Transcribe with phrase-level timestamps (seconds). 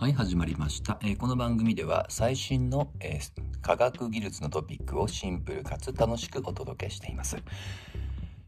[0.00, 0.96] はい、始まりました。
[1.02, 7.36] えーこの番組では最新の、えー科学技術のトピックをシンプルかつ楽しくお届けしています。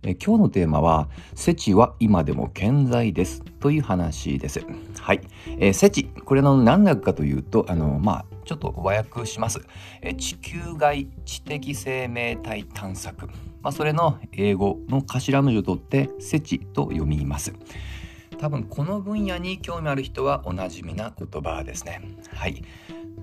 [0.04, 3.42] えー今日のテーマは、セチは今でも健在です。
[3.58, 4.64] という話です。
[5.00, 5.22] はい。
[5.58, 9.60] えー、セチ、これの何だかというと、あの、まあ、ちょっと和訳します。
[10.02, 13.26] えー地球外知的生命体探索。
[13.60, 17.52] まあ、それの英語の頭文字を取って、セチと読みます。
[18.40, 22.00] 多分この分野に興味ある人はおなじみな言葉ですね。
[22.34, 22.64] はい。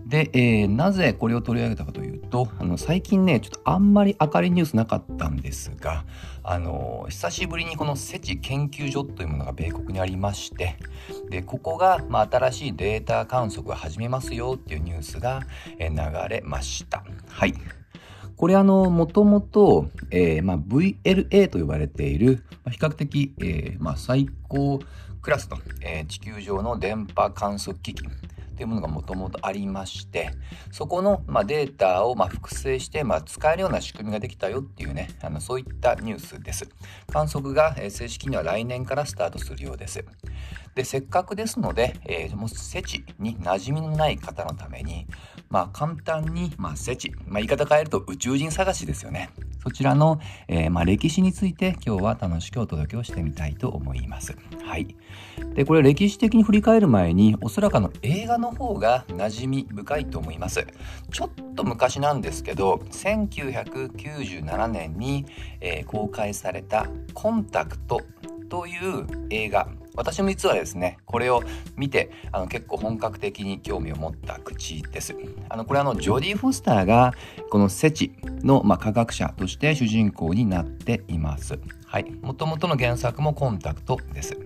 [0.05, 6.05] で、えーなぜこれを取り上げたかというとあの最近ねちょっとあんまり明るいニュースなかったんですが
[6.43, 10.77] あの久しぶりにこのセチ研究所というものが米国にありまして
[11.29, 15.41] でここが、まあ、新しいデータ観測を始めますよっていうニュースが、
[15.79, 17.03] えー流れました。
[17.27, 17.53] はい。
[18.37, 24.79] これあの、もともと、えーまあ、VLA と呼ばれている、まあ比較的、えーまあ、最高
[25.27, 28.01] クラスと、えー地球上の電波観測機器
[28.55, 30.31] というものがもともとありまして、
[30.71, 36.69] そこの、まあ、データを、まあ、複製して、まあ、使えるような仕組みができたよっていうね、あのそういったニュースです。
[37.11, 40.05] 観測が、えー正式には来年からスタートするようです。
[40.77, 45.07] で、せっかくですので、えーもうセチに馴染みのない方のために、
[45.49, 49.31] まあ簡単に、まあセチ、まあ言い方変えると宇宙人探しですよね。
[49.63, 54.37] そちらの、えーまあ歴史について今日は楽しくお届けをしてみたいと思います。
[54.63, 54.95] はい。
[55.55, 60.67] で、これ歴史的に振り返る前に、おそらくあの映画の方が馴染み深いと思います。
[61.11, 65.25] ちょっと昔なんですけど、1997年に、
[65.59, 67.99] えー公開されたコンタクト
[68.49, 69.67] という映画
[69.97, 71.43] 私も実はですねこれを
[71.75, 75.15] 見てあの結構本格的に興味を持った口です。
[75.49, 77.13] あのこれあのジョディ・フォスターが
[77.49, 81.59] このセチの、まあ、科学者として主人公になっています。
[81.85, 82.11] はい。
[82.21, 84.37] もともとの原作もコンタクトです。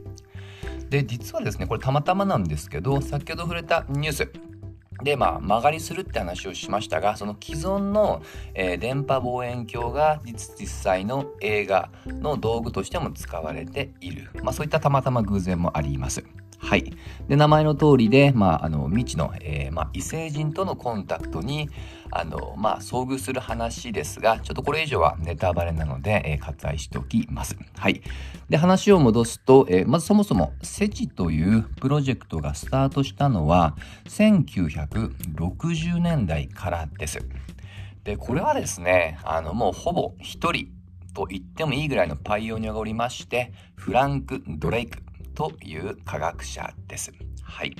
[0.89, 4.50] で実はですねこれたまたまなんですけど先ほど触れたニュース。
[5.03, 8.21] でまあ曲がりするって話をしましたがその既存の、
[8.53, 16.23] えー電波望遠鏡が実際の映画の道具としても使われている、まあ、そういったたまたま偶然もあります。
[16.61, 16.94] はい、
[17.27, 21.70] で名前の通りで、まあ、あの未知の、えーまあ、異星人とのコンタクトに
[22.11, 27.55] あの、まあ、遭遇する話ですがちょっとこれ以上はネタバレなので、えー割愛しておきます。
[27.77, 28.02] はい、
[28.50, 37.20] で話を戻すと、えーまずそもそもセチというプロジェクトがスタートしたのは1960年代からです。
[38.04, 40.67] でこれはですねあのもうほぼ一人
[41.14, 45.00] と言ってもいいぐらいのパイオニアがおりましてフランク・ドレイク
[45.33, 47.11] という科学者です。
[47.43, 47.75] はい。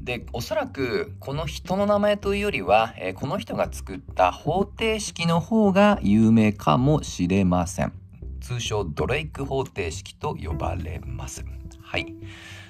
[0.00, 7.92] でおそらくこの人の名前というよりは、えーこの人が作った方程式の方が有名かもしれません。
[8.40, 11.44] 通称ドレイク方程式と呼ばれます。
[11.82, 12.14] はい。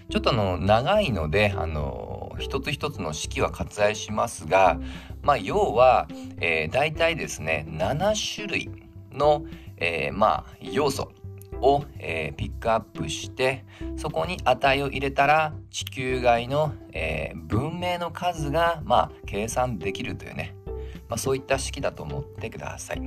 [0.08, 4.78] ちょっとあの長いのであの一つ一つの式は割愛しますが
[5.22, 6.06] まあ要は、
[6.40, 8.70] えー、大体ですね7種類
[9.12, 9.44] の、
[9.76, 11.12] えーまあ要素。
[11.60, 13.64] を、えーピックアップして
[13.96, 20.54] そこに値を入れたら地球外の、えー文明の数が、まあ、計算できるというね、
[21.08, 23.00] まあ、そういった式だと思ってください。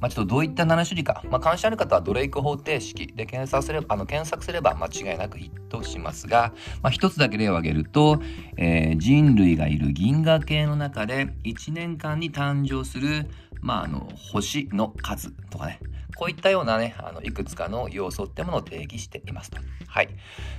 [0.00, 3.06] まあ、ちょっとどういった7種類か、まあ、関心ある方はドレイク方程式。
[3.06, 6.52] で検索すればあの検索すれば間違いなくヒットしますが、
[6.82, 8.20] まあ、一つだけ例を挙げると、
[8.56, 13.26] えー人類がいる銀河系の中で1年間に誕生する、
[13.60, 15.80] まあ、あの星の数とかね。
[16.16, 19.58] こういったようなね、あのいくつかの要素ってものを定義していますと。
[19.86, 20.08] はい。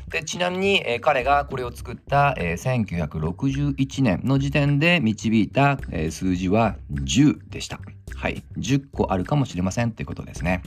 [0.09, 7.79] で、ちなみに、えー彼がこれを作った、えー1961年の時点で導いた、えー数字は10でした。
[8.15, 8.43] はい。
[8.57, 10.61] 10個あるかもしれませんってことですね。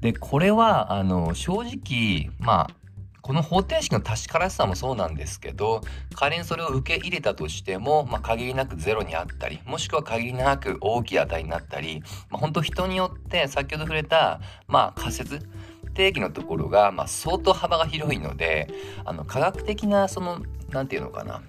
[0.00, 2.70] で、これは、あの、正直、まあ、
[3.28, 5.82] この方程式の確からしさもそうなんですけど
[6.14, 15.46] 仮にそれを受け入れたとしても、まあ、限りなくゼロにあったりもしくは限りなく大きい値になったり、まあ、本当人によって先ほど触れた、まあ、仮説
[15.92, 18.66] 定義のところが、まあ、相当幅が広いので
[19.04, 20.40] あの科学的なその
[20.70, 21.42] なんていうのかな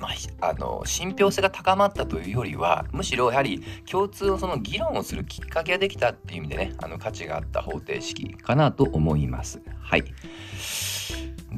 [0.00, 0.08] ま
[0.40, 9.60] あ、あの信憑性が高まったというよりはむしろやはり共通のその議論をするきっかけができたっていう意味でねあの価値があった方程式かなと思います。
[9.80, 10.04] はい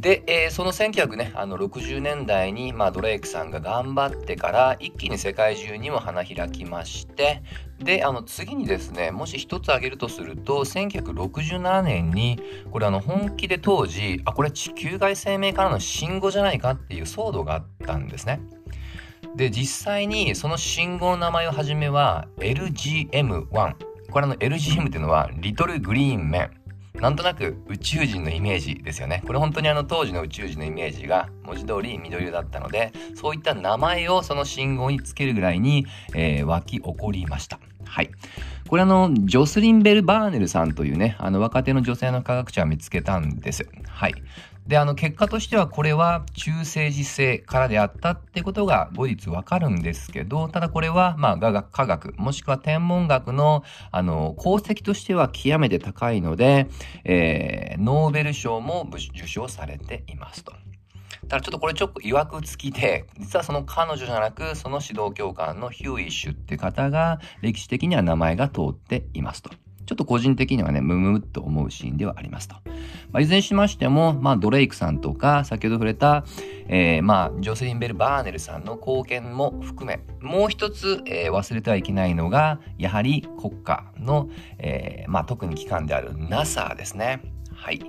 [0.00, 7.42] で、えーその1960、ね、あの60年代に、まあ、ドレイクさんが頑張ってから一気に世界中にも花開きまして
[7.78, 18.40] であの次にですねもし一つ挙げるとすると1967年にこれあの本気で当時あこれ地球外生命からの信号じゃないかっていう騒動があったんですね。
[19.36, 23.74] で実際にその信号の名前をはじめは LGM1
[24.10, 26.63] これあの LGM っていうのはリトルグリーンメン
[27.00, 29.22] なんとなく宇宙人のイメージですよね。
[29.26, 37.58] これ本当にあの当時の宇宙人のイメージが文字通り緑だったので、そういった名前をその信号につけるぐらいに、えー、湧き起こりました。
[37.84, 38.10] はい。
[38.68, 43.68] これあの、ジョスリン・ベル・バーネルさんというね、あの若手の女性の科学者を見つけたんです。
[43.88, 44.14] はい。
[44.66, 56.68] で、あの、結果としてはこれは中性子星からであったってことが後日わかるんですけど、ただこれは、まあ、科学、科学、もしくは天文学の、あの、功績としては極めて高いので、
[57.04, 60.52] えー、ノーベル賞も受賞されていますと。
[61.28, 69.50] ただちょっとこれちょっと曰く付きで、実はその彼女じゃなく、その指導教官のヒューイッシュって方が歴史的には名前が通っていますと。
[69.86, 72.54] ちょっと個人的にはね、ムムっと思うシーンではありますと。
[73.12, 76.24] まあ、いずれにしましても、まあ、ドレイクさんとか、先ほど触れた、
[76.68, 84.28] えー、まあ、ジョセリン・ベル・バーネルさんの貢献も含め、もう一つ、えー、忘れてはいけないのが、やはり国家の、
[84.58, 87.22] えー、まあ、特に機関である NASA ですね。
[87.54, 87.80] はい。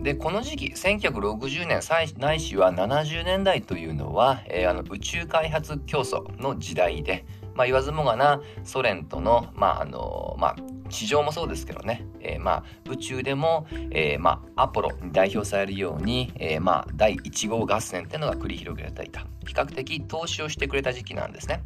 [0.00, 1.80] で、この時期、1960年
[2.18, 10.56] ないしは70年代というのは、えー、あの宇宙開発競争の時代で、まあ、言わずもがなソ連との、まああのまあ、
[10.88, 19.26] 地上もそうですけどね、えー、まあ宇宙でも、えー、まあアポロに代表されるように、えー、まあ第1号合戦っていうのが繰り広げられていた。
[19.46, 21.62] 比較的投資をしてくれた時期なんですね。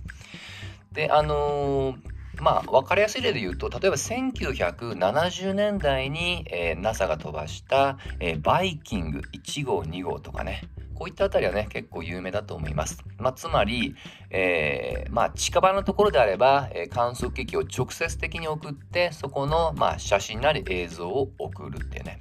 [0.92, 10.62] であのーまあ、分かりやすい例で言うと、例えば1970年代に、えー、NASA が飛ばした、えー、バイキング1号2号とかね、
[11.02, 13.02] こういったあたりはね、結構有名だと思います。
[13.18, 13.96] まあ、つまり、
[14.30, 22.20] えー、まあ、近場のところであれば、えー、観測機器を直接的に送って、そこの、まあ、写真なり映像を送るってね。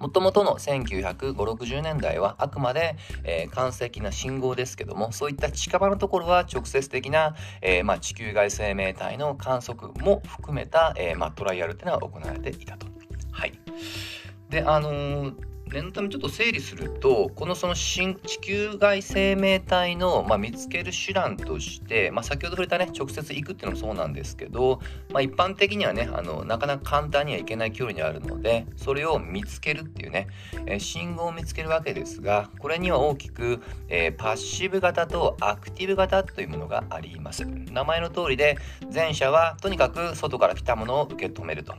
[0.00, 12.88] もともとの1950、60年代はあくまで、えー、間接的な信号ですけども、そういった近場のところは直接的な、えー、まあ、地球外生命体の観測も含めた、えー、まあ、トライアルっていうのが行われていたと。
[13.30, 13.52] はい。
[14.50, 24.80] で、あのー念のためちょっと整理するとこのその地球外生命体の、まあ、見つける手段として、まあ、先ほど触れたね直接行くっていうのもそうなんですけど、
[25.10, 30.28] まあ、一般的にはねあのなかなか簡単には行けない距離にあるのでそれを見つけるっていうね、
[30.66, 37.44] えー、信号を見つけるわけですがこれには大きく、えー、パッシブ型とアクティブ型というものがあります。
[37.44, 38.56] 名前の通りで
[38.92, 41.74] 前者はとにかく外から来たものを受け止めると。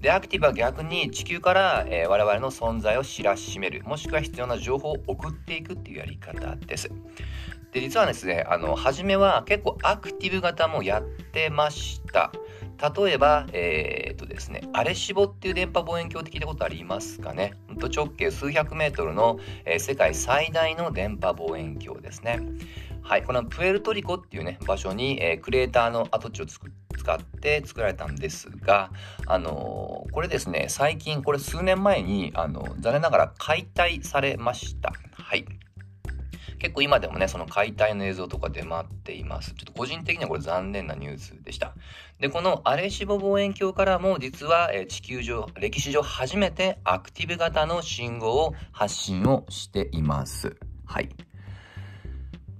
[0.00, 6.90] で、アクティブは逆に地球から、えー、我々の存在を知らしめる、もしくは必要な情報を送っていくっていうやり方です。
[7.72, 12.32] で、実はですね、あの、初めは結構アクティブ型もやってました。
[12.96, 17.52] 例えば、えー、っとですね、アレシボっていう電波望遠鏡って聞いたことありますかね。
[17.94, 22.40] 直径数百メートルの、えー、世界最大の電波望遠鏡ですね。
[23.02, 28.90] はい、このプエルトリコっていうね、場所に、えー、クレーターの跡地を作って使って作られたんですが、
[29.26, 34.92] あの、これですね、最近、これ数年前に、あの、残念ながら解体されました。
[35.12, 35.46] はい。
[36.58, 39.54] 結構今でもね、その解体の映像とか出回っています。
[39.54, 41.74] ちょっと個人的にはこれ残念なニュースでした。
[42.20, 50.54] で、このアレシボ望遠鏡からも実は、え地球上、歴史上初めてアクティブ型の信号を発信をしています。
[50.84, 51.08] はい。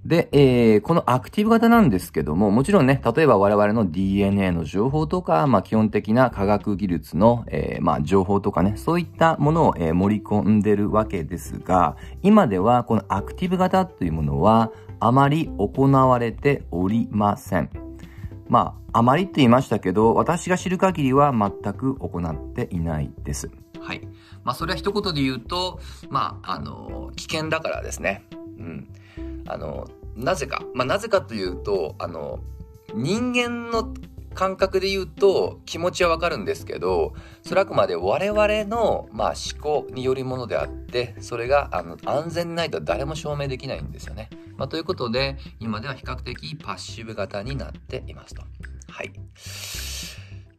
[0.05, 17.69] で、えー、このアクティブ型なんですけども、もちろんね、例えば我々の DNA の情報とか、まあ基本的な科学技術の、えー、まあ情報とかね、そういったものを、えー、盛り込んでるわけですが、今ではこのアクティブ型というものは、あまり行われておりません。
[18.47, 23.49] まあ、あまりって言いましたけど、私が知る限りは全く行っていないです。
[23.79, 24.01] はい。
[24.43, 25.79] まあ、それは一言で言うと、
[26.09, 28.25] まあ、あの、危険だからですね。
[28.57, 28.87] うん。
[29.51, 30.63] あの、なぜか。
[30.73, 32.39] まあ、なぜかというと、あの、
[32.93, 33.93] 人間の
[34.33, 44.29] 感覚で言うと気持ちはわかるんですけど、それはあくまで我々の、まあ、思考によるものであって、それがあの安全ないと誰も証明できないんですよね。
[44.57, 48.43] まあ、ということで、今では比較的パッシブ型になっていますと。
[48.89, 49.11] はい。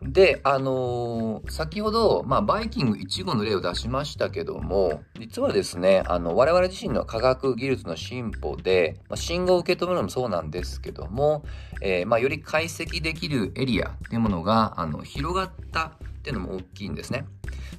[0.05, 11.45] で、あのー、先ほど、まあ、バイキング1号の例を出しましたけども、実はですね、あの、我々自身の科学技術の進歩で、まあ、信号を受け止めるのもそうなんですけども、
[11.81, 17.25] えー、まあ、より解析できるエリアっていうものが、あの、広がったっていうのも大きいんですね。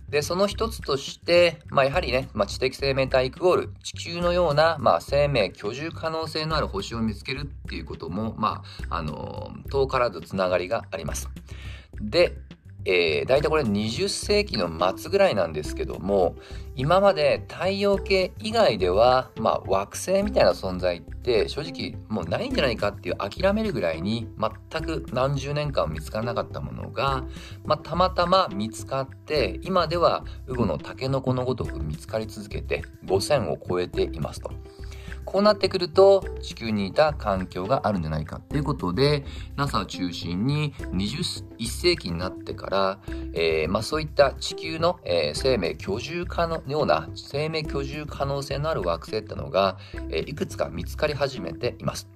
[0.09, 11.29] で、その一つとして、まあ、やはりね、まあ、知的生命体イコール地球のような、まあ、生命居住可能性のある星を見つけるっていうことも、まあ、あの、遠からずつながりがあります。
[12.01, 12.37] で、
[12.85, 16.35] えー、大体これ20世紀の末ぐらいなんですけども、
[16.75, 27.23] 今まで太陽系以外では、まあ惑星みたいな存在って正直もうないんじゃないかっていう諦めるぐらいに全く何十年間見つからなかったものが、
[27.63, 34.51] まあたまたま見つかって、今ではウゴのタケノコのごとく見つかり続けて5000を超えていますと。
[35.25, 39.23] こうなってくると地球にいた環境があるんじゃないかということで
[39.55, 42.99] NASA を中心に21世紀になってから、
[43.33, 49.77] えー、まあ、そういった地球の、えー、生命居住可能ような生命居住可能性のある惑星ってのが、
[50.09, 52.07] えー、いくつか見つかり始めています。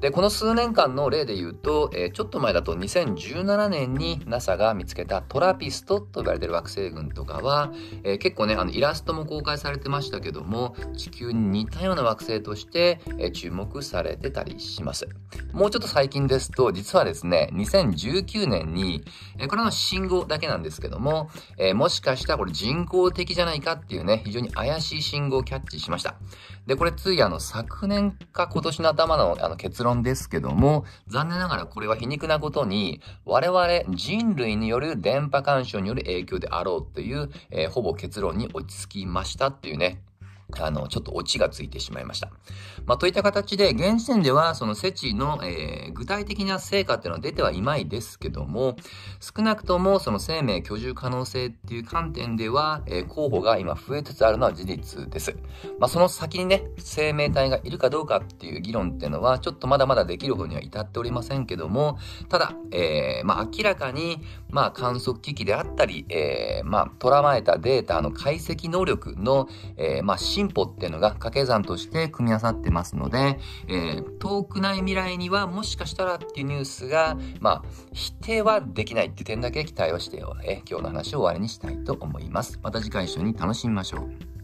[0.00, 7.72] で、この数年間の例で言うと、えー、ちょっと前だと2017年に NASA が見つけたトラピストと呼ばれてる惑星群とかは、
[8.04, 15.08] えー、結構ね、あのイラストも公開されてましたけども、地球に似たような惑星として、えー、注目されてたりします。
[15.52, 19.02] もうちょっと最近ですと、実はですね、2019年に、
[19.38, 26.16] えこれの信号だけなんですけども、えもしかしたらこれ人工的じゃないかっていうね、非常に怪しい信号をキャッチしました。
[26.66, 40.02] で、これついあの昨年か今年の頭のあの結論ですけども、残念ながらこれは皮肉なことに、我々人類による電波干渉による影響であろうという、えー、ほぼ結論に落ち着きましたっていうね、
[40.58, 42.30] あの、ちょっとオチがついてしまいました。
[42.86, 48.76] まあ、といった形で、現時点では、その設置の、えー、具体的な成果っていうのは出てはいまいですけども、
[49.20, 55.36] 少なくとも、その生命居住可能性っていう観点では、えー、候補が今増えつつあるのは事実です。
[55.80, 61.98] まあ、その先にね、生命体がいるかどうかっていう議論っていうのは、ちょっとまだまだできる方には至っておりませんけども、
[62.28, 73.38] ただ、えー、まあ、明らかに、まあ、観測機器であったり、えー、まあ、捉まえたデータの解析能力の、えー、まあ、進歩っていうのが掛け算として組み合わさってますので、
[73.68, 77.64] えー、遠くない未来にはもしかしたらっていうニュースが、まあ、
[77.94, 82.60] 否定はできないっていう点だけ期待をして、えー、今日の話を終わりにしたいと思います。
[82.62, 84.35] また次回一緒に楽しみましょう。